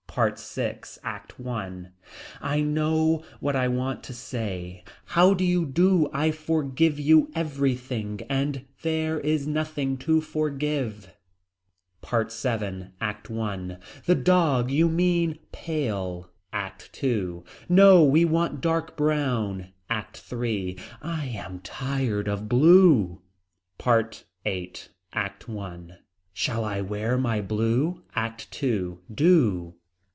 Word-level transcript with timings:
PART 0.13 0.37
VI. 0.41 0.79
ACT 1.05 1.35
I. 1.39 1.85
I 2.41 2.59
know 2.59 3.23
what 3.39 3.55
I 3.55 3.69
want 3.69 4.03
to 4.03 4.13
say. 4.13 4.83
How 5.05 5.33
do 5.33 5.45
you 5.45 5.65
do 5.65 6.09
I 6.11 6.31
forgive 6.31 6.99
you 6.99 7.31
everything 7.33 8.19
and 8.29 8.65
there 8.81 9.21
is 9.21 9.47
nothing 9.47 9.95
to 9.99 10.19
forgive. 10.19 11.15
PART 12.01 12.33
VII. 12.33 12.87
ACT 12.99 13.31
I. 13.31 13.77
The 14.05 14.15
dog. 14.15 14.69
You 14.69 14.89
mean 14.89 15.39
pale. 15.53 16.29
ACT 16.51 17.01
II. 17.01 17.43
No 17.69 18.03
we 18.03 18.25
want 18.25 18.59
dark 18.59 18.97
brown. 18.97 19.67
ACT 19.89 20.21
III. 20.33 20.77
I 21.01 21.27
am 21.27 21.61
tired 21.61 22.27
of 22.27 22.49
blue. 22.49 23.21
PART 23.77 24.25
VIII. 24.43 24.73
ACT 25.13 25.49
I. 25.49 25.87
Shall 26.33 26.65
I 26.65 26.81
wear 26.81 27.17
my 27.17 27.39
blue. 27.41 28.03
ACT 28.13 28.61
II. 28.61 28.97
Do. 29.15 29.75